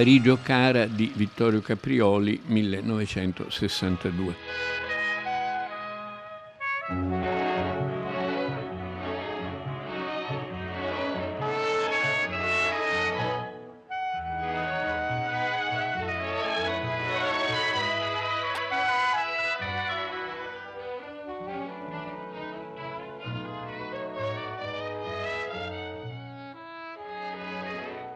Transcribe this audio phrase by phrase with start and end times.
[0.00, 4.69] Parigio Cara di Vittorio Caprioli 1962.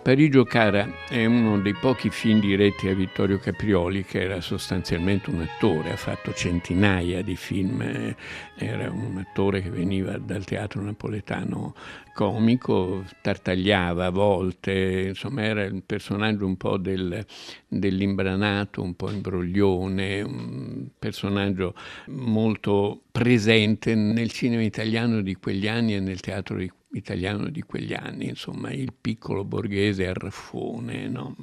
[0.05, 5.41] Parigio Cara è uno dei pochi film diretti a Vittorio Caprioli che era sostanzialmente un
[5.41, 7.81] attore, ha fatto centinaia di film,
[8.55, 11.75] era un attore che veniva dal teatro napoletano
[12.13, 17.25] comico, tartagliava a volte, insomma era il personaggio un po' del,
[17.67, 21.75] dell'imbranato, un po' imbroglione, un personaggio
[22.09, 27.93] molto presente nel cinema italiano di quegli anni e nel teatro di italiano di quegli
[27.93, 31.37] anni, insomma il piccolo borghese arraffone, no?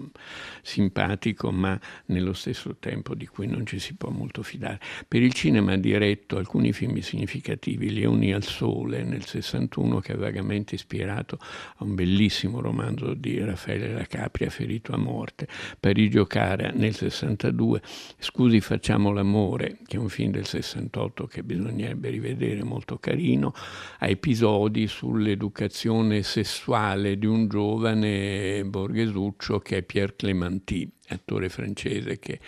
[0.61, 4.79] simpatico ma nello stesso tempo di cui non ci si può molto fidare.
[5.07, 10.15] Per il cinema ha diretto alcuni film significativi, Leoni al Sole nel 61 che è
[10.15, 11.37] vagamente ispirato
[11.77, 15.47] a un bellissimo romanzo di Raffaele La Capria, Ferito a morte,
[15.79, 17.81] Parigio Cara nel 62,
[18.17, 23.53] Scusi facciamo l'amore, che è un film del 68 che bisognerebbe rivedere, molto carino,
[23.99, 32.19] a episodi sulle l'educazione sessuale di un giovane borghesuccio che è Pierre Clémenty, attore francese
[32.19, 32.39] che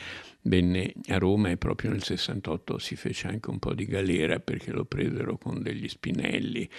[0.43, 4.71] venne a Roma e proprio nel 68 si fece anche un po' di galera perché
[4.71, 6.69] lo presero con degli spinelli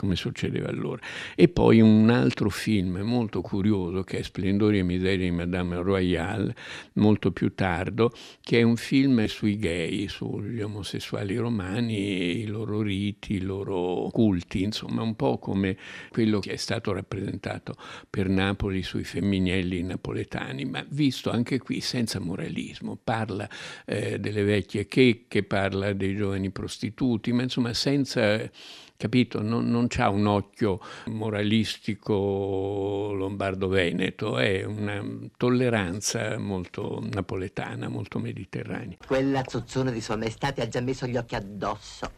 [0.00, 1.02] come succedeva allora.
[1.34, 6.54] E poi un altro film molto curioso che è Splendori e miserie di Madame Royale,
[6.94, 8.10] molto più tardo,
[8.40, 14.62] che è un film sui gay, sugli omosessuali romani, i loro riti, i loro culti,
[14.62, 15.76] insomma un po' come
[16.08, 17.74] quello che è stato rappresentato
[18.08, 22.96] per Napoli sui femminelli napoletani, ma visto anche qui senza moralismo.
[23.10, 23.48] Parla
[23.86, 28.48] eh, delle vecchie checche, parla dei giovani prostituti, ma insomma senza
[28.96, 29.42] capito?
[29.42, 35.04] Non, non ha un occhio moralistico lombardo-veneto, è una
[35.36, 38.98] tolleranza molto napoletana, molto mediterranea.
[39.04, 42.12] Quella zozzona di Sua Maestà ti ha già messo gli occhi addosso.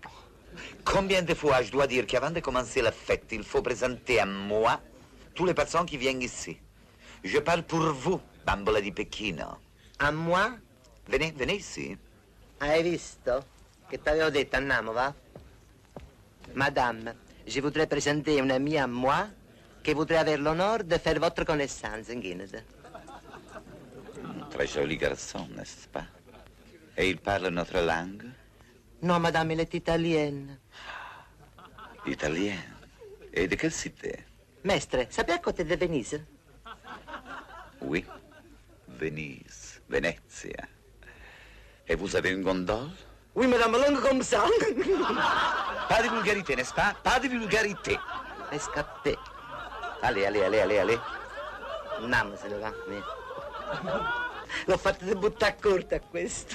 [0.82, 4.26] Combien de fois je dois dire qu'avant de commencer la fête, il faut présenter à
[4.26, 4.78] moi
[5.32, 6.54] tous les personnes qui viennent ici.
[7.25, 9.60] Je parle pour vous, bambola di Pechino.
[9.98, 10.58] A moi?
[11.08, 11.98] Venez, venez ici.
[12.58, 13.44] Hai visto?
[13.88, 15.12] Che t'avevo detto, andiamo, va?
[16.54, 17.14] Madame,
[17.44, 19.28] je voudrais présenter une amie à moi
[19.82, 22.52] qui voudrait avoir l'honneur de faire votre connaissance in Guinness.
[24.22, 26.06] Un très joli garçon, n'est-ce pas?
[26.96, 28.30] Et il parle notre langue?
[29.02, 30.58] Non, madame, il est italienne.
[32.06, 32.56] Italien?
[33.32, 34.24] Et de quelle cité?
[34.62, 36.20] Mestre, sapete côté de Venise?
[37.80, 38.04] Oui,
[38.86, 40.69] Venise, Venezia.
[41.88, 42.91] Et vous avez une gondole?
[43.34, 44.44] Oui, madame, longue comme ça.
[45.88, 46.94] Pas de vulgarité, n'est-ce pas?
[47.03, 47.98] Pas de vulgarité.
[48.53, 49.16] Escappé.
[50.03, 50.98] Allez, allez, allez, allez, allez.
[52.00, 54.21] Andiamo, se lo va.
[54.66, 55.56] L'ho fatto buttare
[55.90, 56.54] a questo.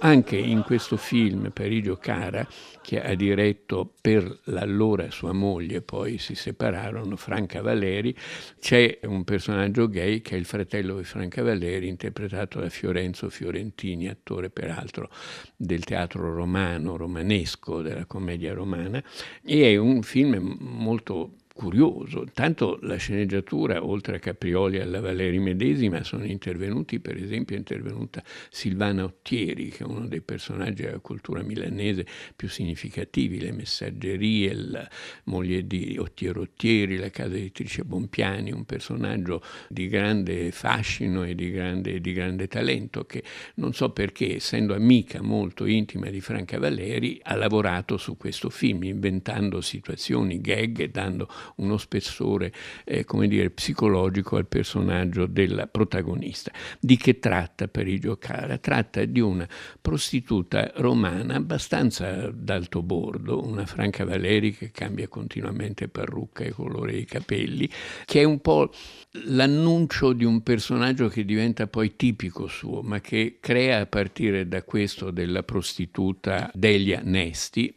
[0.00, 2.46] Anche in questo film Parigio Cara,
[2.82, 8.16] che ha diretto per l'allora sua moglie, poi si separarono, Franca Valeri,
[8.60, 14.08] c'è un personaggio gay che è il fratello di Franca Valeri, interpretato da Fiorenzo Fiorentini,
[14.08, 15.10] attore peraltro
[15.56, 19.02] del teatro romano, romanesco, della commedia romana,
[19.42, 22.24] e è un film molto curioso.
[22.32, 27.58] Tanto la sceneggiatura, oltre a Caprioli e alla Valeri Medesima, sono intervenuti, per esempio è
[27.58, 34.54] intervenuta Silvana Ottieri, che è uno dei personaggi della cultura milanese più significativi, le messaggerie,
[34.54, 34.88] la
[35.24, 41.50] moglie di Ottiero Ottieri, la casa editrice Bompiani, un personaggio di grande fascino e di
[41.50, 47.18] grande, di grande talento, che non so perché, essendo amica molto intima di Franca Valeri,
[47.24, 52.52] ha lavorato su questo film, inventando situazioni, gag e dando uno spessore,
[52.84, 56.52] eh, come dire, psicologico al personaggio della protagonista.
[56.80, 58.58] Di che tratta Parigio Cara?
[58.58, 59.48] Tratta di una
[59.80, 67.04] prostituta romana abbastanza d'alto bordo, una Franca Valeri che cambia continuamente parrucca e colore dei
[67.04, 67.68] capelli,
[68.04, 68.70] che è un po'
[69.24, 74.62] l'annuncio di un personaggio che diventa poi tipico suo, ma che crea a partire da
[74.62, 77.74] questo della prostituta Delia Nesti,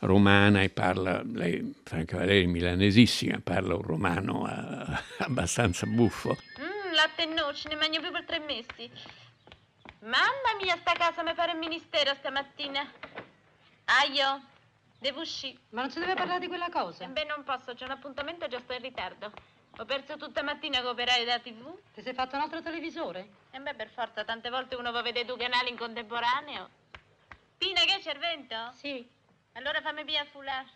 [0.00, 6.36] romana e parla, lei Franca Valeri milanesissima, parla un romano eh, abbastanza buffo.
[6.60, 8.90] Mm, latte e noci, ne mangio più per tre mesi.
[10.00, 12.88] Mamma mia, sta casa mi pare il ministero stamattina.
[13.86, 14.42] Aio,
[14.98, 15.58] devo uscire.
[15.70, 17.04] Ma non si deve parlare di quella cosa?
[17.04, 19.32] E beh, non posso, c'è un appuntamento e già sto in ritardo.
[19.78, 21.76] Ho perso tutta mattina a operare da tv.
[21.92, 23.28] Ti sei fatto un altro televisore?
[23.50, 26.68] E beh, per forza, tante volte uno può vedere due canali in contemporaneo.
[27.58, 28.54] Pina, che c'è il vento?
[28.72, 29.06] Sì.
[29.56, 30.66] Allora fammi via a.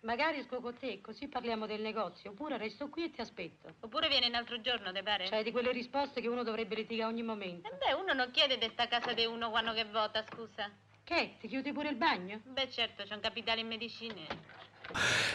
[0.00, 2.30] Magari esco con te, così parliamo del negozio.
[2.30, 3.74] Oppure resto qui e ti aspetto.
[3.80, 5.26] Oppure vieni un altro giorno, te pare?
[5.26, 7.68] Cioè, di quelle risposte che uno dovrebbe litigare ogni momento.
[7.68, 10.70] E beh, uno non chiede di sta casa di uno quando che vota, scusa.
[11.04, 11.36] Che?
[11.38, 12.40] Ti chiudi pure il bagno?
[12.44, 14.26] Beh, certo, c'è un capitale in medicine.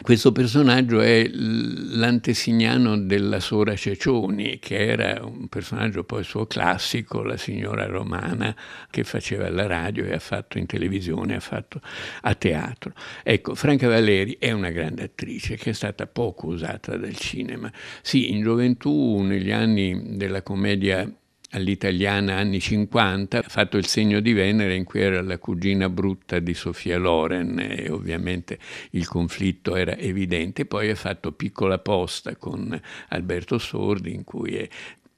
[0.01, 7.35] Questo personaggio è l'antesignano della Sora Cecioni, che era un personaggio poi suo classico, la
[7.35, 8.55] signora romana
[8.89, 11.81] che faceva la radio e ha fatto in televisione, ha fatto
[12.21, 12.93] a teatro.
[13.23, 17.71] Ecco, Franca Valeri è una grande attrice che è stata poco usata dal cinema.
[18.01, 21.11] Sì, in gioventù, negli anni della commedia
[21.51, 26.39] all'italiana anni 50, ha fatto il segno di Venere in cui era la cugina brutta
[26.39, 28.59] di Sofia Loren e ovviamente
[28.91, 32.79] il conflitto era evidente, poi ha fatto Piccola Posta con
[33.09, 34.67] Alberto Sordi in cui è,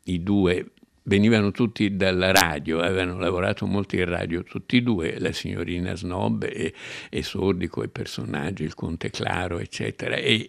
[0.05, 0.65] i due
[1.03, 6.43] venivano tutti dalla radio, avevano lavorato molto in radio tutti e due, la signorina Snob
[6.43, 6.73] e,
[7.09, 10.47] e Sordi con i personaggi, il Conte Claro, eccetera, e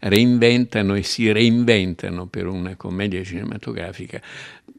[0.00, 4.20] reinventano e si reinventano per una commedia cinematografica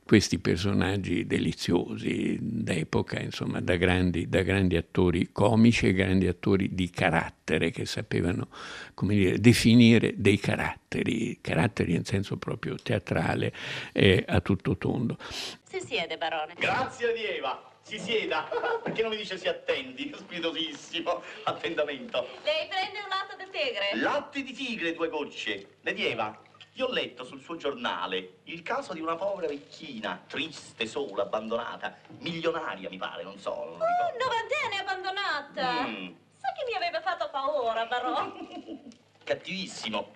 [0.06, 6.92] questi personaggi deliziosi d'epoca, insomma, da grandi, da grandi, attori comici e grandi attori di
[6.92, 8.50] carattere che sapevano,
[8.94, 13.52] come dire, definire dei caratteri, caratteri in senso proprio teatrale
[13.94, 15.18] e a tutto tondo.
[15.64, 16.54] Si siede, barone.
[16.56, 17.72] Grazie di Eva.
[17.82, 18.48] Si sieda,
[18.84, 20.14] perché non mi dice si attendi?
[20.16, 22.28] Spiritosissimo, attendamento.
[22.44, 24.02] Lei prende un latte di tigre?
[24.02, 25.78] Latte di tigre, due gocce.
[25.82, 26.40] Lady Eva,
[26.78, 31.96] io ho letto sul suo giornale il caso di una povera vecchina, triste, sola, abbandonata,
[32.20, 33.56] milionaria mi pare, non so.
[33.56, 35.88] Non oh, novantenne abbandonata.
[35.88, 36.08] Mm.
[36.38, 38.30] Sa che mi aveva fatto paura, però.
[39.24, 40.12] Cattivissimo.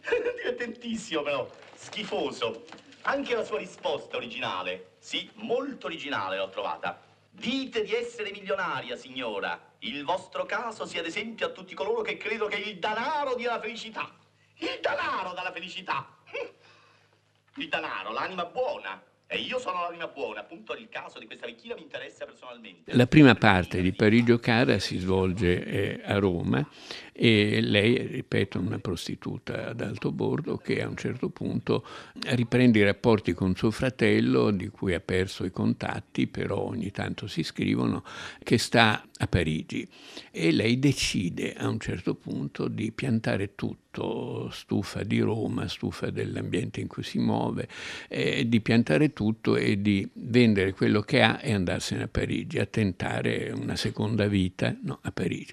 [0.36, 2.66] Divertentissimo però, schifoso.
[3.02, 4.92] Anche la sua risposta originale.
[4.98, 7.02] Sì, molto originale l'ho trovata.
[7.28, 9.60] Dite di essere milionaria, signora.
[9.80, 13.50] Il vostro caso sia ad esempio a tutti coloro che credono che il danaro dia
[13.50, 14.18] la felicità.
[14.60, 16.06] Il denaro dalla felicità.
[17.56, 19.02] Il denaro, l'anima buona.
[19.32, 22.96] E io sono l'anima buona, appunto il caso di questa vecchina mi interessa personalmente.
[22.96, 26.68] La prima parte di Parigio Cara si svolge eh, a Roma
[27.22, 31.84] e lei, ripeto, una prostituta ad alto bordo che a un certo punto
[32.28, 37.26] riprende i rapporti con suo fratello, di cui ha perso i contatti, però ogni tanto
[37.26, 38.04] si scrivono,
[38.42, 39.86] che sta a Parigi
[40.30, 46.80] e lei decide a un certo punto di piantare tutto, stufa di Roma, stufa dell'ambiente
[46.80, 47.68] in cui si muove,
[48.08, 52.66] eh, di piantare tutto e di vendere quello che ha e andarsene a Parigi, a
[52.66, 55.52] tentare una seconda vita no, a Parigi.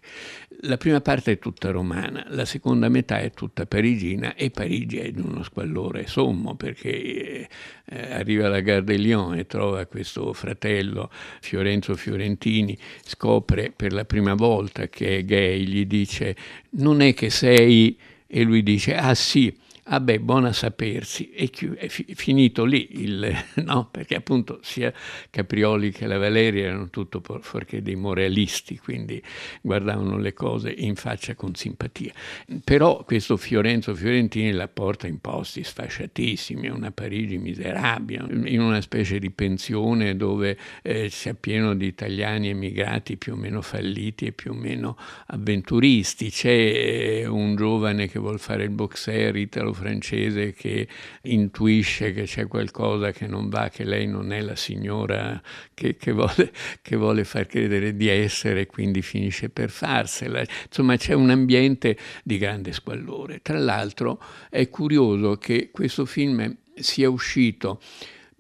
[0.61, 5.11] La prima parte è tutta romana, la seconda metà è tutta parigina e Parigi è
[5.11, 7.47] di uno squallore sommo perché
[7.85, 11.09] eh, arriva alla Gare de Lyon e trova questo fratello
[11.41, 16.35] Fiorenzo Fiorentini, scopre per la prima volta che è gay, gli dice
[16.71, 17.97] non è che sei?
[18.27, 19.55] E lui dice ah sì
[19.89, 23.87] Ah beh, buona sapersi, è, è finito lì, il, no?
[23.89, 24.91] perché appunto sia
[25.29, 29.23] Caprioli che la Valeria erano tutto fuorché dei moralisti, quindi
[29.61, 32.11] guardavano le cose in faccia con simpatia.
[32.65, 39.19] Però questo Fiorenzo Fiorentini la porta in posti sfasciatissimi, una Parigi miserabile, in una specie
[39.19, 44.51] di pensione dove eh, c'è pieno di italiani emigrati più o meno falliti e più
[44.51, 50.87] o meno avventuristi, c'è eh, un giovane che vuole fare il boxer italo francese che
[51.23, 55.41] intuisce che c'è qualcosa che non va, che lei non è la signora
[55.73, 60.41] che, che, vuole, che vuole far credere di essere e quindi finisce per farsela.
[60.65, 63.41] Insomma c'è un ambiente di grande squallore.
[63.41, 67.79] Tra l'altro è curioso che questo film sia uscito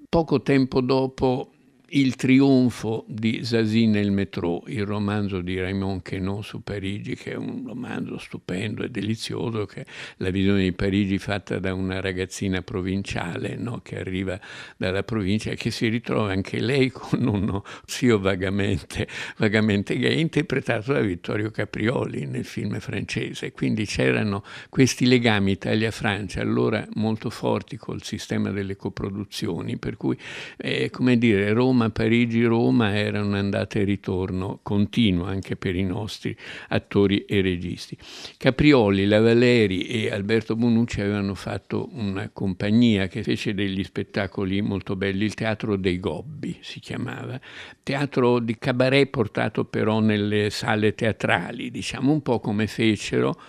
[0.09, 1.51] poco tempo dopo
[1.91, 7.35] il trionfo di Zazie nel metro, il romanzo di Raymond Queneau su Parigi, che è
[7.35, 9.85] un romanzo stupendo e delizioso, che è
[10.17, 13.79] la visione di Parigi fatta da una ragazzina provinciale no?
[13.83, 14.37] che arriva
[14.75, 20.91] dalla provincia e che si ritrova anche lei con uno zio vagamente, vagamente gay, interpretato
[20.91, 23.53] da Vittorio Caprioli nel film francese.
[23.53, 30.17] Quindi c'erano questi legami Italia-Francia, allora molto forti col sistema delle coproduzioni, per cui,
[30.57, 35.83] eh, come dire, Roma Roma, Parigi, Roma era un'andata e ritorno continuo anche per i
[35.83, 36.35] nostri
[36.69, 37.95] attori e registi.
[38.35, 44.95] Caprioli, La Valeri e Alberto Bonucci avevano fatto una compagnia che fece degli spettacoli molto
[44.95, 47.39] belli, il Teatro dei Gobbi si chiamava,
[47.83, 53.39] teatro di cabaret portato però nelle sale teatrali, diciamo un po' come fecero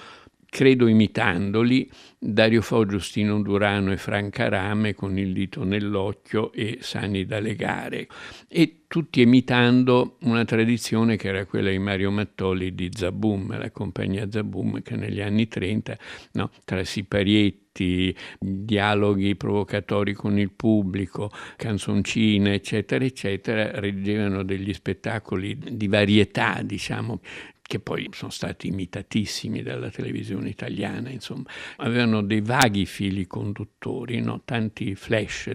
[0.50, 7.26] credo imitandoli, Dario Fo, Giustino Durano e Franca Rame con il dito nell'occhio e Sani
[7.26, 8.08] da legare.
[8.48, 14.30] E tutti imitando una tradizione che era quella di Mario Mattoli di Zabum, la compagnia
[14.30, 15.98] Zabum che negli anni 30
[16.32, 25.86] no, tra siparietti, dialoghi provocatori con il pubblico, canzoncine, eccetera, eccetera, reggevano degli spettacoli di
[25.86, 27.20] varietà, diciamo,
[27.68, 31.44] che poi sono stati imitatissimi dalla televisione italiana, insomma,
[31.76, 34.40] avevano dei vaghi fili conduttori, no?
[34.46, 35.54] tanti flash,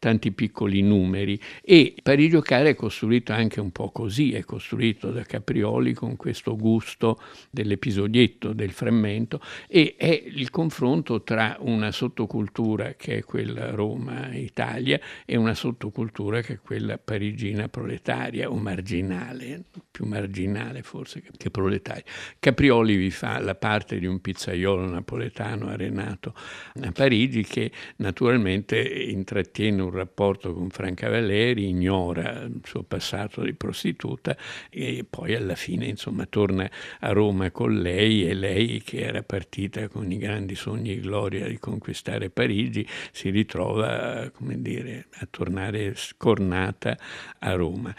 [0.00, 5.22] tanti piccoli numeri e Parigio Cara è costruito anche un po' così, è costruito da
[5.22, 13.18] Caprioli con questo gusto dell'episodietto, del frammento e è il confronto tra una sottocultura che
[13.18, 20.82] è quella Roma-Italia e una sottocultura che è quella parigina proletaria o marginale, più marginale
[20.82, 22.02] forse che proletari.
[22.40, 26.34] Caprioli vi fa la parte di un pizzaiolo napoletano arenato
[26.82, 33.54] a Parigi che naturalmente intrattiene un rapporto con Franca Valeri, ignora il suo passato di
[33.54, 34.36] prostituta
[34.68, 36.68] e poi alla fine insomma torna
[36.98, 41.46] a Roma con lei e lei che era partita con i grandi sogni e gloria
[41.46, 46.96] di conquistare Parigi si ritrova come dire a tornare scornata
[47.38, 47.94] a Roma.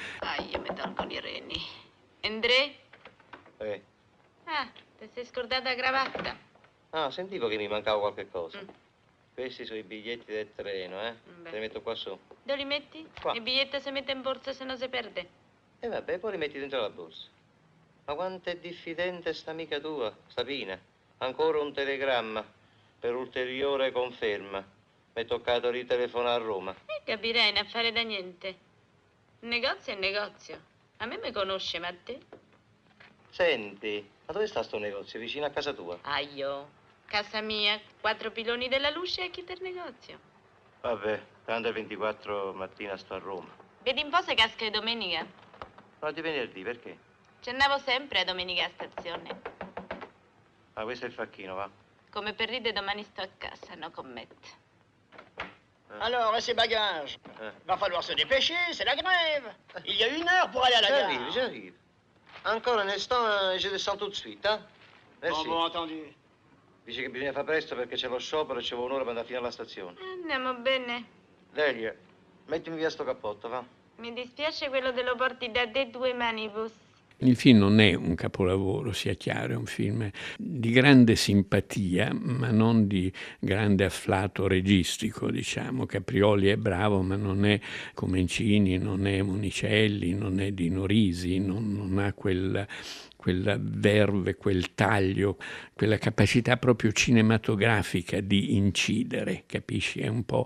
[0.51, 1.62] Io mi tolgo i reni.
[2.22, 2.82] André?
[5.03, 5.07] Eh.
[5.07, 6.38] Ti sei scordata la cravatta.
[6.91, 8.62] Ah, sentivo che mi mancava qualche cosa.
[8.62, 8.67] Mm.
[9.33, 11.13] Questi sono i biglietti del treno, eh?
[11.41, 11.50] Beh.
[11.50, 12.17] Te li metto qua su.
[12.43, 13.05] Dove li metti?
[13.19, 13.33] Qua.
[13.33, 15.27] Il biglietto si mette in borsa se no si perde.
[15.79, 17.27] E vabbè, poi li metti dentro la borsa.
[18.05, 20.79] Ma quanto è diffidente sta amica tua, sta Pina.
[21.17, 22.45] Ancora un telegramma
[23.00, 24.60] per ulteriore conferma.
[24.60, 26.75] Mi è toccato ritelefonare a Roma.
[26.86, 28.55] E capirei, non fare da niente.
[29.39, 30.60] Negozio è negozio.
[30.98, 32.19] A me mi conosce, ma a te?
[33.29, 35.20] Senti, ma dove sta sto negozio?
[35.20, 35.98] Vicino a casa tua?
[36.03, 36.82] Ah, io.
[37.06, 40.20] Casa mia, quattro piloni della luce e chi del negozio.
[40.82, 43.50] Vabbè, tanto è 24 mattina sto a Roma.
[43.84, 45.25] Vedi un po' se casca di domenica.
[46.00, 46.98] Ma di venerdì, perché?
[47.42, 49.42] Ci andavo sempre a domenica a stazione.
[50.74, 51.70] Ah, questo è il facchino, va.
[52.10, 54.62] Come per ride domani sto a casa, no commento.
[56.00, 57.51] Alors, et ces bagages Eh.
[57.65, 59.56] Va falloir se dépêcher, c'est la grève.
[59.86, 61.32] Il y a une heure pour aller à la J'arrive, gare.
[61.32, 61.74] j'arrive.
[62.45, 64.59] Encore un instant, je descends tout de suite, hein?
[65.21, 65.45] Merci.
[65.45, 66.13] Bon, bon, entendu.
[66.85, 69.27] Dice che bisogna fare presto perché c'è lo sciopero e ci vuole un'ora per andare
[69.27, 69.95] fino alla stazione.
[70.01, 71.05] Andiamo bene.
[71.53, 71.95] Delia,
[72.47, 73.63] mettimi via sto cappotto, va?
[73.97, 76.71] Mi dispiace quello te lo porti da te due manibus.
[77.24, 82.51] Il film non è un capolavoro, sia chiaro, è un film di grande simpatia, ma
[82.51, 85.86] non di grande afflato registico, diciamo.
[85.86, 87.60] Caprioli è bravo, ma non è
[87.94, 92.68] Comencini, non è Monicelli, non è Dino Risi, non, non ha quel,
[93.15, 95.38] quella verve, quel taglio,
[95.74, 100.01] quella capacità proprio cinematografica di incidere, capisci?
[100.01, 100.46] È un po',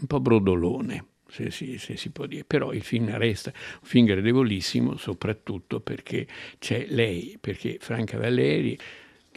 [0.00, 1.04] un po' brodolone.
[1.30, 6.26] Se si, se si può dire, però il film resta un film gradevolissimo soprattutto perché
[6.58, 8.78] c'è lei, perché Franca Valeri,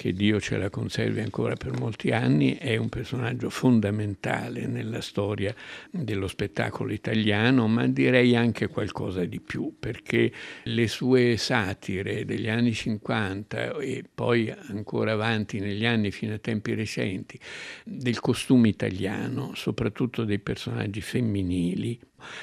[0.02, 5.54] che Dio ce la conservi ancora per molti anni, è un personaggio fondamentale nella storia
[5.92, 10.32] dello spettacolo italiano, ma direi anche qualcosa di più, perché
[10.64, 16.74] le sue satire degli anni 50 e poi ancora avanti negli anni fino a tempi
[16.74, 17.40] recenti
[17.86, 22.00] del costume italiano, soprattutto dei personaggi femminili,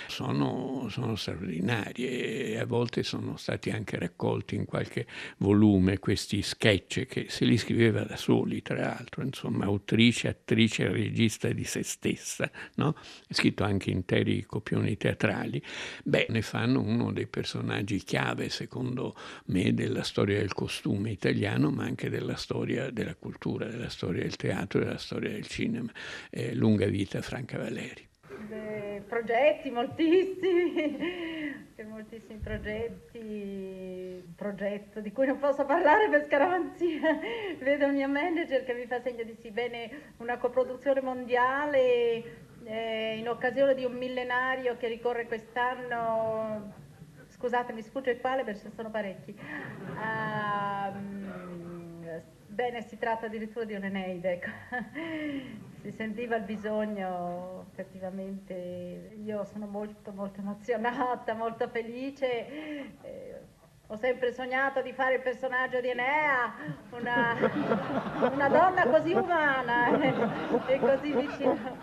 [0.07, 5.07] sono, sono straordinarie e a volte sono stati anche raccolti in qualche
[5.39, 11.49] volume questi sketch che se li scriveva da soli, tra l'altro, insomma, autrice, attrice, regista
[11.51, 12.95] di se stessa, no?
[13.29, 15.63] Scritto anche interi copioni teatrali,
[16.05, 19.17] beh, ne fanno uno dei personaggi chiave, secondo
[19.47, 24.37] me, della storia del costume italiano, ma anche della storia della cultura, della storia del
[24.37, 25.91] teatro della storia del cinema.
[26.31, 28.07] Eh, lunga vita Franca Valeri.
[29.09, 31.57] Progetti moltissimi,
[31.89, 37.19] moltissimi progetti, progetto di cui non posso parlare per scaramanzia.
[37.59, 42.23] Vedo il mio manager che mi fa segno di sì, bene, una coproduzione mondiale
[42.65, 46.73] eh, in occasione di un millenario che ricorre quest'anno,
[47.29, 49.35] scusate mi sfugge quale perché sono parecchi.
[49.35, 49.97] Mm,
[52.59, 54.41] bene, si tratta addirittura di un'Eneide,
[55.81, 62.97] si sentiva il bisogno, effettivamente io sono molto molto emozionata, molto felice.
[63.03, 63.41] eh,
[63.91, 66.53] ho sempre sognato di fare il personaggio di Enea,
[66.91, 67.37] una,
[68.29, 71.77] una donna così umana eh, e così vicina.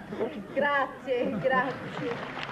[0.53, 2.44] Grazie, grazie.